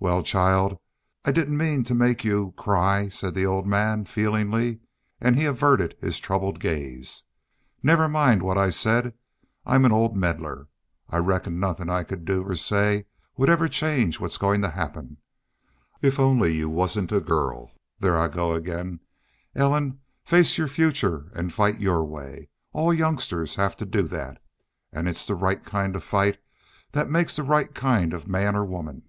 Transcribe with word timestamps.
"Wal, 0.00 0.22
child, 0.22 0.78
I 1.24 1.28
I 1.28 1.32
didn't 1.32 1.56
mean 1.58 1.84
to 1.84 1.88
to 1.88 1.94
make 1.94 2.24
you 2.24 2.52
cry," 2.56 3.08
said 3.08 3.34
the 3.34 3.44
old 3.46 3.68
man, 3.68 4.04
feelingly, 4.06 4.80
and 5.20 5.38
he 5.38 5.44
averted 5.44 5.94
his 6.00 6.18
troubled 6.18 6.58
gaze. 6.58 7.24
"Never 7.82 8.08
mind 8.08 8.42
what 8.42 8.56
I 8.58 8.70
said. 8.70 9.12
I'm 9.66 9.84
an 9.84 9.92
old 9.92 10.16
meddler. 10.16 10.68
I 11.08 11.18
reckon 11.18 11.60
nothin' 11.60 11.90
I 11.90 12.02
could 12.02 12.24
do 12.24 12.42
or 12.42 12.56
say 12.56 13.04
would 13.36 13.50
ever 13.50 13.68
change 13.68 14.18
what's 14.18 14.38
goin' 14.38 14.62
to 14.62 14.70
happen. 14.70 15.18
If 16.02 16.18
only 16.18 16.52
you 16.54 16.68
wasn't 16.70 17.12
a 17.12 17.20
girl!... 17.20 17.70
Thar 18.00 18.18
I 18.18 18.26
go 18.28 18.54
ag'in. 18.56 19.00
Ellen, 19.54 20.00
face 20.24 20.56
your 20.58 20.66
future 20.68 21.30
an' 21.36 21.50
fight 21.50 21.78
your 21.78 22.02
way. 22.04 22.48
All 22.72 22.92
youngsters 22.94 23.54
hev 23.56 23.76
to 23.76 23.84
do 23.86 24.04
thet. 24.08 24.42
An' 24.92 25.06
it's 25.06 25.26
the 25.26 25.36
right 25.36 25.62
kind 25.62 25.94
of 25.94 26.02
fight 26.02 26.38
thet 26.92 27.10
makes 27.10 27.36
the 27.36 27.44
right 27.44 27.72
kind 27.72 28.12
of 28.14 28.26
man 28.26 28.56
or 28.56 28.64
woman. 28.64 29.02